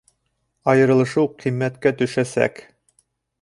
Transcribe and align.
Айырылышыу 0.71 1.29
ҡиммәткә 1.43 1.93
төшәсәк 2.01 2.65